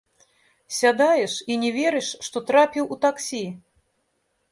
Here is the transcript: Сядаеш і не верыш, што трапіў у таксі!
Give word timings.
Сядаеш 0.77 1.33
і 1.55 1.57
не 1.63 1.69
верыш, 1.75 2.07
што 2.29 2.37
трапіў 2.47 2.89
у 2.95 2.97
таксі! 3.05 3.43